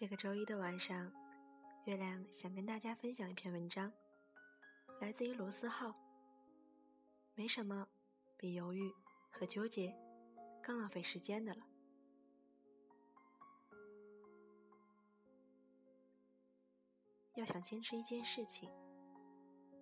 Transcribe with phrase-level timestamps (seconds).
[0.00, 1.12] 这个周一的晚上，
[1.84, 3.92] 月亮想跟大家分享一篇文章，
[4.98, 5.94] 来自于罗思浩。
[7.34, 7.86] 没什么
[8.38, 8.90] 比犹豫
[9.30, 9.94] 和纠结
[10.62, 11.66] 更浪费时间的了。
[17.34, 18.70] 要想坚持一件事情，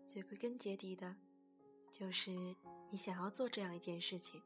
[0.05, 1.15] 最归根结底的，
[1.93, 2.33] 就是
[2.91, 4.43] 你想要做这样一件事情。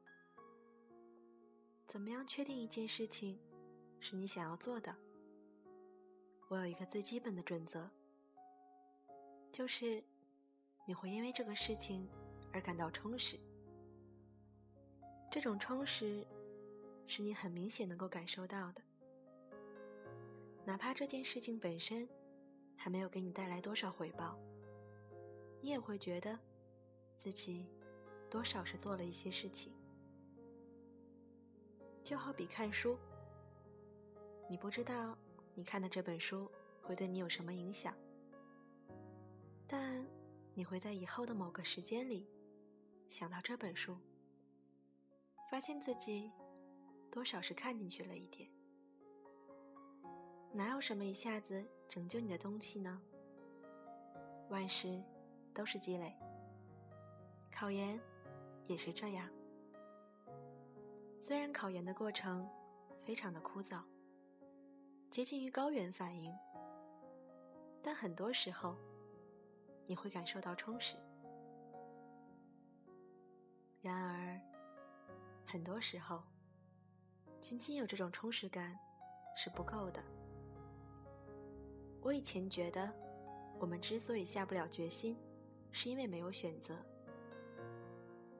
[1.87, 3.41] 怎么样确定一件事情
[4.01, 4.95] 是你想要做的？
[6.53, 7.89] 我有一个最基本的准则，
[9.51, 10.05] 就是
[10.85, 12.07] 你会因为这个事情
[12.53, 13.41] 而感到充实。
[15.31, 16.27] 这种充实
[17.07, 18.83] 是你很明显能够感受到的，
[20.67, 22.07] 哪怕这件事情本身
[22.77, 24.39] 还没有给你带来多少回报，
[25.63, 26.39] 你也会觉得
[27.17, 27.67] 自己
[28.29, 29.73] 多少是做了一些事情。
[32.05, 32.99] 就好比看书，
[34.51, 35.17] 你不知道
[35.55, 36.51] 你看的这本书
[36.83, 37.95] 会对你有什么影响，
[39.67, 40.05] 但
[40.55, 42.29] 你会在以后的某个时间里
[43.09, 43.97] 想到这本书，
[45.51, 46.31] 发现自己
[47.11, 48.51] 多少是看进去了一点。
[50.53, 53.01] 哪有什么一下子拯救你的东西呢？
[54.51, 55.03] 万事
[55.55, 56.15] 都是积累，
[57.51, 57.99] 考研
[58.67, 59.29] 也是这样。
[61.19, 62.47] 虽然考研的过程
[63.05, 63.83] 非常的枯燥，
[65.13, 66.35] 接近于高原反应，
[67.83, 68.75] 但很多时候
[69.85, 70.97] 你会感受到充实。
[73.83, 74.41] 然而，
[75.45, 76.23] 很多时候
[77.39, 78.75] 仅仅有这种充实感
[79.37, 80.03] 是不够的。
[82.01, 82.91] 我以前觉得，
[83.61, 85.19] 我们之所以下不了决心，
[85.73, 86.75] 是因为没有选择。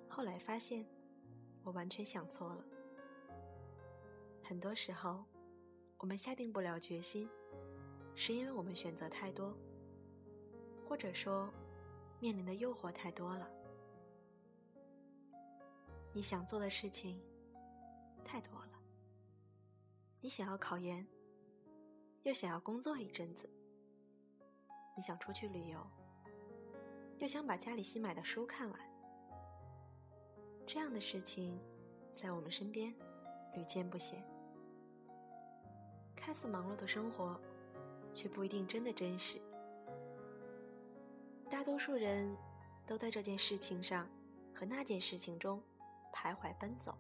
[0.09, 0.87] 后来发现。
[1.65, 2.65] 我完全想错了。
[4.43, 5.25] 很多时候，
[6.03, 7.31] 我们下定不了决心，
[8.17, 9.57] 是因为我们选择太多，
[10.85, 11.49] 或者说，
[12.19, 13.49] 面临的诱惑太多了。
[16.13, 17.23] 你想做的事情
[18.25, 18.73] 太多了。
[20.21, 21.07] 你想要考研，
[22.25, 23.47] 又想要工作一阵子；
[24.97, 25.79] 你想出去旅游，
[27.19, 28.81] 又想把家里新买的书看完。
[30.67, 31.57] 这样的事情，
[32.13, 32.93] 在我们身边
[33.55, 34.21] 屡见不鲜。
[36.25, 37.37] 看似忙碌的生活，
[38.15, 39.43] 却不一定真的真实。
[41.51, 42.37] 大多数人
[42.87, 44.09] 都在这件事情上
[44.55, 45.61] 和那件事情中
[46.13, 46.97] 徘徊奔走，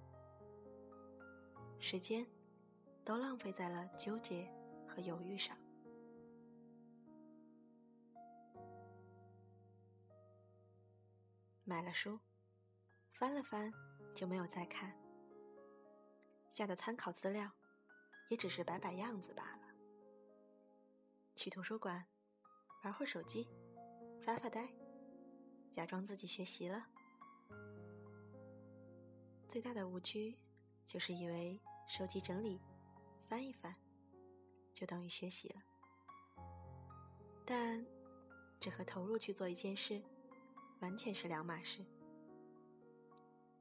[1.78, 2.26] 时间
[3.04, 4.52] 都浪费在了纠结
[4.88, 5.56] 和犹豫上。
[11.62, 12.18] 买了书。
[13.12, 13.72] 翻了翻，
[14.16, 14.92] 就没有再看。
[16.50, 17.48] 下的参考资料，
[18.32, 19.68] 也只是摆摆样子罢了。
[21.36, 22.02] 去图书馆，
[22.82, 23.46] 玩会手机，
[24.22, 24.66] 发发呆，
[25.70, 26.82] 假装自己学习了。
[29.46, 30.34] 最大的误区，
[30.86, 32.58] 就是以为收集整理，
[33.28, 33.76] 翻一翻，
[34.72, 35.62] 就等于学习了。
[37.44, 37.84] 但，
[38.58, 40.02] 这和投入去做一件事，
[40.80, 41.84] 完全是两码事。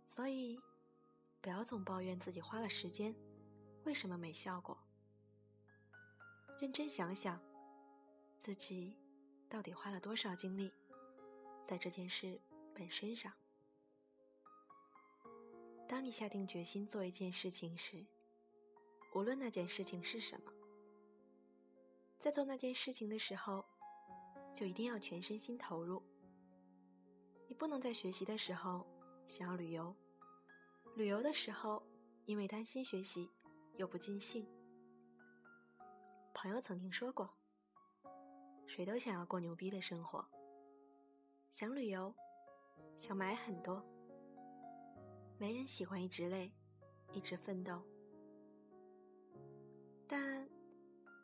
[0.08, 0.62] 所以，
[1.42, 3.14] 不要总抱怨自己花了时间，
[3.84, 4.78] 为什么没效果？
[6.60, 7.42] 认真想想，
[8.38, 8.98] 自己
[9.50, 10.72] 到底花了多少精力
[11.68, 12.40] 在这件事
[12.74, 13.32] 本身上。
[15.88, 18.06] 当你下定决心做一件事情时，
[19.14, 20.52] 无论那件事情是什么，
[22.20, 23.66] 在做那件事情的时候，
[24.54, 26.02] 就一定要全身心投入。
[27.48, 28.86] 你不能在学习的时候。
[29.28, 29.96] 想要旅游，
[30.98, 31.82] 旅游的时候
[32.26, 33.30] 因为担心学习
[33.78, 34.48] 又不尽兴。
[36.34, 37.30] 朋友曾经说过，
[38.66, 40.26] 谁都想要过牛逼的生活，
[41.52, 42.14] 想旅游，
[42.98, 43.84] 想买很多，
[45.38, 46.52] 没人喜欢一直累，
[47.12, 47.82] 一直奋斗。
[50.08, 50.50] 但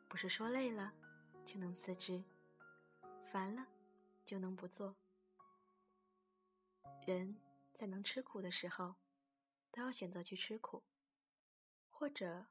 [0.07, 0.93] 不是说累了
[1.45, 2.23] 就能辞职，
[3.23, 3.67] 烦了
[4.25, 4.95] 就能不做。
[7.05, 7.35] 人。
[7.79, 8.95] 在能吃苦的时候，
[9.71, 10.81] 都要选择去吃苦，
[11.99, 12.45] 或者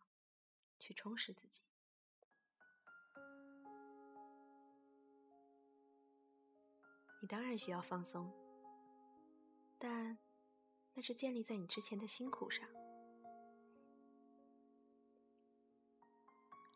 [0.76, 1.62] 去充实自己。
[7.22, 8.28] 你当然需要放松，
[9.78, 10.18] 但
[10.94, 12.68] 那是建立在你之前的辛苦上。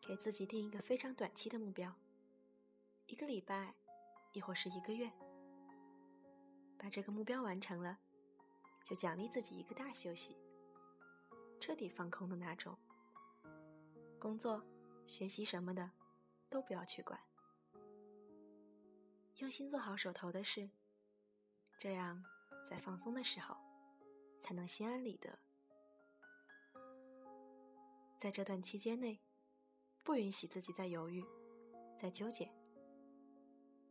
[0.01, 1.93] 给自己定一个非常短期的目标，
[3.05, 3.75] 一个礼拜，
[4.31, 5.11] 亦或是一个月，
[6.77, 7.99] 把这个目标完成了。
[8.83, 10.37] 就奖励自己一个大休息，
[11.61, 12.77] 彻底放空的那种。
[14.19, 14.61] 工作、
[15.07, 15.89] 学习什么的
[16.49, 17.19] 都不要去管，
[19.37, 20.69] 用心做好手头的事，
[21.77, 22.21] 这样
[22.67, 23.55] 在放松的时候
[24.41, 25.39] 才能心安理得。
[28.19, 29.19] 在这段期间内，
[30.03, 31.25] 不允许自己再犹豫、
[31.97, 32.51] 再纠结，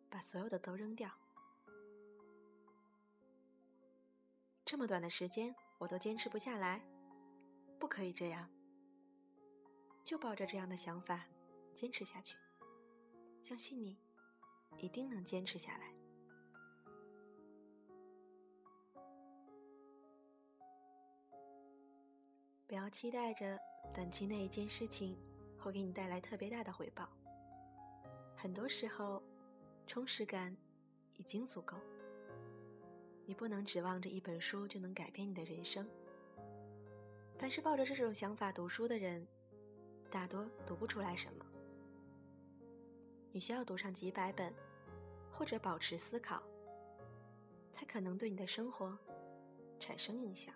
[0.08, 1.10] 把所有的都扔掉。
[4.64, 6.80] 这么短的时间，我都坚持不下来，
[7.80, 8.48] 不可以这样。
[10.04, 11.24] 就抱着这样的想法，
[11.74, 12.36] 坚持下去。
[13.42, 13.98] 相信你，
[14.76, 15.94] 一定能坚持下来。
[22.66, 23.58] 不要期待着
[23.92, 25.16] 短期内一件事情
[25.58, 27.08] 会给你带来特别大的回报。
[28.36, 29.22] 很多时候，
[29.86, 30.56] 充实感
[31.14, 31.76] 已经足够。
[33.26, 35.88] 你不能指望着一本书就能改变你的人生。
[37.40, 39.26] 凡是抱着这种想法读书的人，
[40.10, 41.46] 大多读不出来什么。
[43.32, 44.52] 你需要读上几百本，
[45.32, 46.42] 或者保持思考，
[47.72, 48.94] 才可能对你的生活
[49.78, 50.54] 产生影响。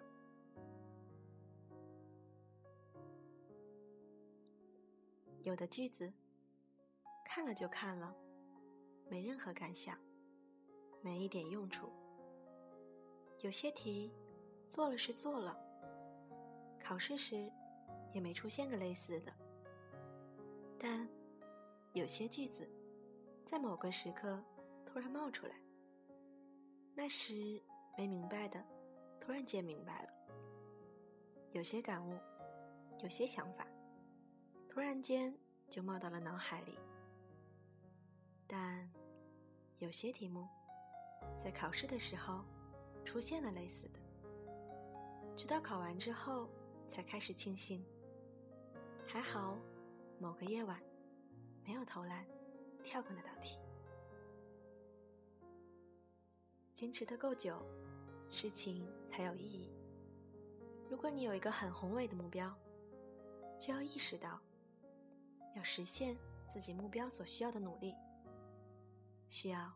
[5.43, 6.13] 有的句子
[7.25, 8.15] 看了就看了，
[9.09, 9.99] 没任何感想，
[11.01, 11.91] 没一点用处。
[13.41, 14.13] 有些题
[14.69, 15.59] 做了是做了，
[16.85, 17.51] 考试时
[18.13, 19.33] 也没出现个类似的。
[20.79, 21.09] 但
[21.95, 22.69] 有些句子
[23.47, 24.39] 在某个时刻
[24.85, 25.55] 突然冒出来，
[26.95, 27.63] 那时
[27.97, 28.63] 没明白的
[29.19, 30.09] 突然间明白了。
[31.53, 32.19] 有些感悟，
[33.03, 33.67] 有些想法，
[34.69, 35.35] 突然间
[35.71, 36.79] 就冒到了脑海里。
[38.47, 38.87] 但
[39.79, 40.47] 有些题目
[41.43, 42.45] 在考试的时候。
[43.07, 44.01] 出现了类似的，
[45.37, 46.49] 直到考完之后
[46.91, 47.85] 才开始庆幸，
[49.07, 49.59] 还好
[50.19, 50.81] 某个夜晚
[51.65, 52.27] 没有偷懒
[52.83, 53.59] 跳过那道题。
[56.75, 57.65] 坚持的够久，
[58.31, 59.73] 事情才有意义。
[60.91, 62.55] 如果你有一个很宏伟的目标，
[63.59, 64.41] 就要意识到，
[65.57, 66.17] 要实现
[66.53, 67.95] 自己目标所需要的努力，
[69.29, 69.73] 需要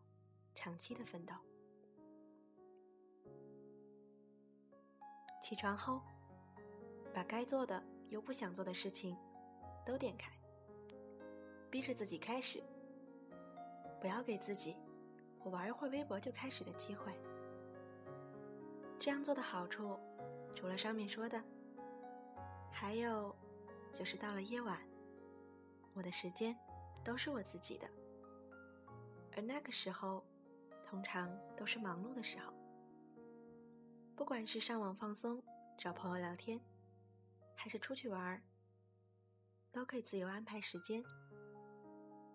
[0.55, 1.35] 长期的奋斗。
[5.41, 6.03] 起床后，
[7.19, 9.17] 把该做的又不想做的事情
[9.85, 10.31] 都点开，
[11.69, 12.63] 逼着自己开始。
[14.01, 14.77] 不要给自己
[15.43, 17.13] “我玩一会儿微博就开始”的机会。
[19.01, 19.99] 这样做的好处，
[20.55, 21.43] 除了上面说的，
[22.71, 23.35] 还有
[23.93, 24.79] 就是到了夜晚，
[25.95, 26.57] 我的时间
[27.03, 27.89] 都是我自己的，
[29.35, 30.25] 而那个时候，
[30.87, 32.53] 通常都是忙碌的时候。
[34.15, 35.43] 不管是上网放松、
[35.77, 36.61] 找朋友聊天，
[37.61, 38.41] 还是出去玩，
[39.73, 41.03] 都可以自由安排时间，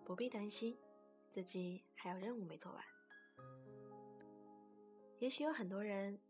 [0.04, 0.78] 不必担心
[1.32, 2.84] 自己还有任务没做完。
[5.18, 6.20] 也许有很多人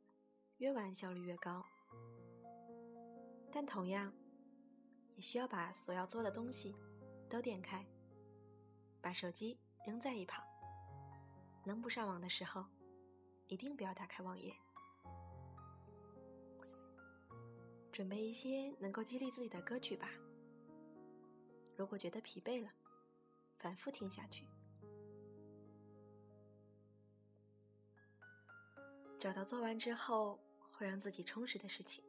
[0.59, 1.65] 越晚效率越高，
[3.51, 4.13] 但同样
[5.17, 6.77] 也需要把所要做的东西
[7.29, 7.85] 都点开，
[9.03, 10.45] 把手机扔在一旁。
[11.67, 12.65] 能不上网的时候，
[13.49, 14.55] 一定不要打开网页。
[17.95, 20.11] 准备一些能够激励自己的歌曲吧。
[21.77, 22.69] 如果觉得疲惫了，
[23.57, 24.49] 反复听下去。
[29.17, 30.41] 找到做完之后
[30.73, 32.03] 会让自己充实的事情，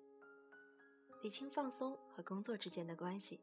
[1.21, 3.39] 理清放松和工作之间的关系，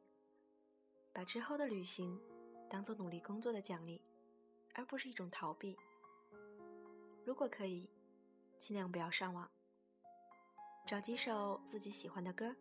[1.13, 2.21] 把之后的旅行
[2.69, 4.03] 当做努力工作的奖励，
[4.75, 5.77] 而不是一种逃避。
[7.25, 7.89] 如果可以，
[8.59, 9.49] 尽量不要上网。
[10.85, 12.55] 找几首自己喜欢的歌，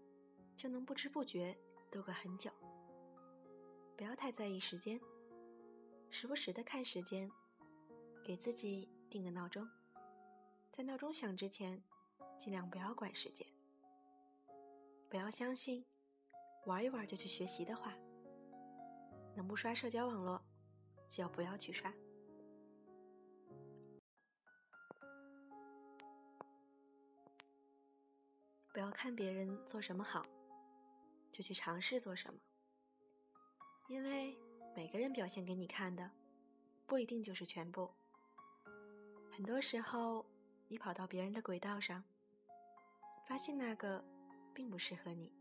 [0.55, 1.57] 就能不知不觉
[1.91, 2.49] 度过很久。
[3.97, 4.99] 不要太在意时间，
[6.09, 7.29] 时不时的看时间，
[8.23, 9.67] 给自己定个闹钟，
[10.71, 11.81] 在闹钟响之前，
[12.37, 13.45] 尽量不要管时间。
[15.09, 15.85] 不要相信
[16.65, 17.93] 玩一玩就去学习的话，
[19.35, 20.41] 能不刷社交网络，
[21.09, 21.91] 就不要去刷。
[28.81, 30.25] 要看别人做什么好，
[31.31, 32.39] 就去尝试做什么，
[33.87, 34.35] 因为
[34.75, 36.09] 每个人表现给你看的，
[36.87, 37.89] 不一定就是全部。
[39.31, 40.25] 很多时候，
[40.67, 42.03] 你跑到别人的轨道上，
[43.27, 44.03] 发现那个
[44.53, 45.31] 并不适合你。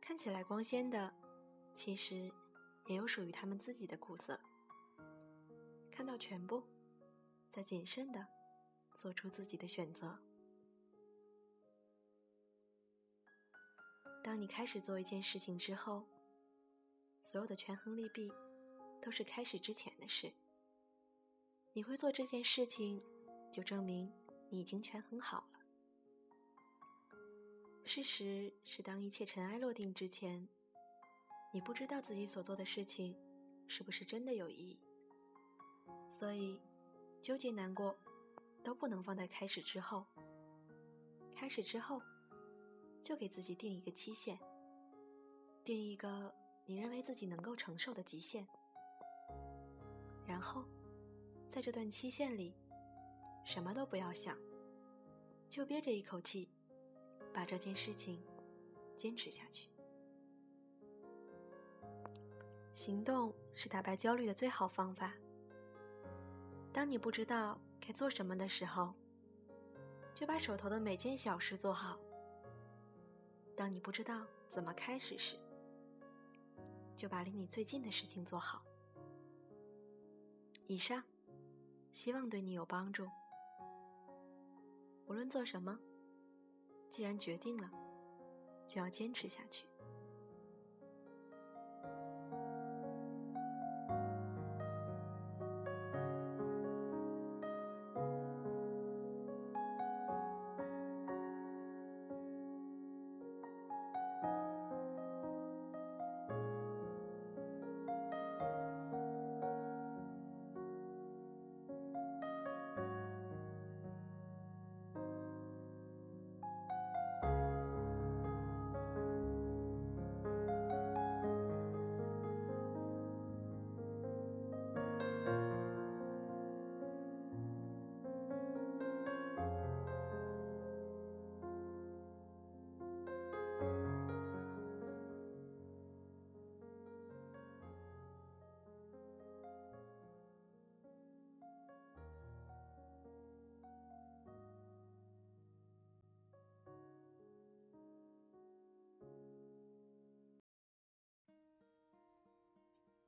[0.00, 1.12] 看起来光鲜的，
[1.74, 2.32] 其实
[2.86, 4.38] 也有属于他们自己的苦涩。
[5.90, 6.62] 看到全部，
[7.50, 8.26] 再谨慎的
[8.96, 10.16] 做出自己的选择。
[14.24, 16.02] 当你开始做一件事情之后，
[17.22, 18.32] 所有的权衡利弊，
[19.02, 20.32] 都是开始之前的事。
[21.74, 23.02] 你会做这件事情，
[23.52, 24.10] 就证明
[24.48, 25.60] 你已经权衡好了。
[27.84, 30.48] 事实是，当一切尘埃落定之前，
[31.52, 33.14] 你不知道自己所做的事情
[33.68, 34.80] 是不是真的有意义。
[36.10, 36.58] 所以，
[37.20, 37.94] 纠结难过
[38.62, 40.06] 都不能放在开始之后。
[41.36, 42.00] 开始之后，
[43.04, 44.38] 就给自己定一个期限，
[45.62, 46.34] 定一个
[46.64, 48.46] 你认为自己能够承受的极限，
[50.26, 50.64] 然后，
[51.50, 52.56] 在这段期限里，
[53.44, 54.36] 什么都不要想，
[55.50, 56.48] 就憋着一口气，
[57.30, 58.24] 把这件事情
[58.96, 59.68] 坚持下去。
[62.72, 65.12] 行动是打败焦虑的最好方法。
[66.72, 68.94] 当你不知道该做什么的时候。
[70.14, 71.98] 就把手头的每件小事做好。
[73.56, 75.36] 当你不知道怎么开始时，
[76.96, 78.62] 就把离你最近的事情做好。
[80.66, 81.02] 以上，
[81.92, 83.06] 希望对你有帮助。
[85.06, 85.78] 无论做什么，
[86.90, 87.70] 既然决定了，
[88.66, 89.66] 就要坚持下去。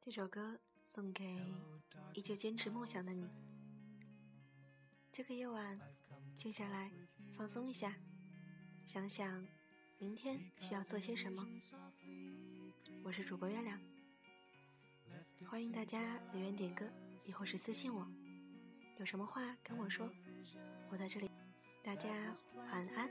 [0.07, 1.37] 这首歌送给
[2.15, 3.29] 依旧坚持梦想的你。
[5.13, 5.81] 这个夜晚，
[6.39, 6.93] 静下来，
[7.33, 7.93] 放松一下，
[8.85, 9.45] 想想
[9.99, 11.45] 明天需要做些什么。
[13.03, 13.81] 我是主播月亮，
[15.45, 16.89] 欢迎大家留言点歌，
[17.25, 18.07] 亦或是私信我，
[19.01, 20.09] 有什么话跟我说，
[20.89, 21.29] 我在这里。
[21.83, 22.09] 大家
[22.55, 23.11] 晚安，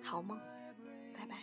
[0.00, 0.38] 好梦，
[1.12, 1.42] 拜拜。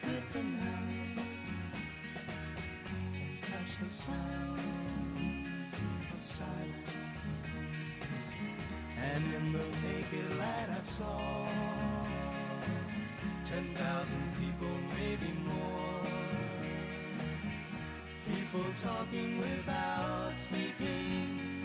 [0.00, 1.18] split the night
[3.14, 4.60] and catch the sound
[6.14, 6.94] of silence.
[9.02, 11.46] And in the naked light I saw
[13.44, 16.06] ten thousand people, maybe more.
[18.26, 21.62] People talking without speaking,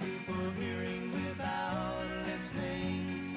[0.00, 3.36] people hearing without listening,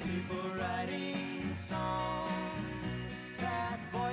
[0.00, 2.11] people writing songs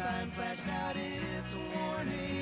[0.00, 2.39] sign flashed out its warning